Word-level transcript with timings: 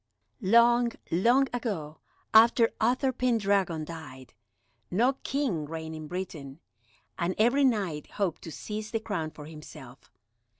Long, 0.41 0.93
long 1.11 1.47
ago, 1.53 1.99
after 2.33 2.71
Uther 2.81 3.11
Pendragon 3.13 3.85
died, 3.85 4.33
no 4.89 5.13
king 5.21 5.65
reigned 5.65 5.93
in 5.93 6.07
Britain, 6.07 6.59
and 7.19 7.35
every 7.37 7.63
Knight 7.65 8.07
hoped 8.13 8.41
to 8.41 8.51
seize 8.51 8.89
the 8.89 8.99
crown 8.99 9.29
for 9.29 9.45
himself. 9.45 10.11